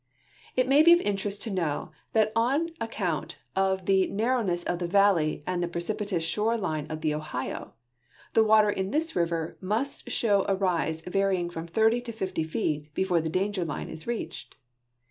[0.55, 4.79] It may be of interest to know that on account of the narrow ne.ss of
[4.79, 7.73] the valley and the precipitous shore line of the Ohio
[8.33, 12.91] the water in this river must show a rise varying from 30 to 50 feet
[12.95, 14.55] before the danger line is reached.